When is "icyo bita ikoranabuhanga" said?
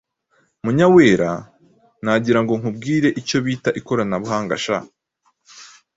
3.21-4.55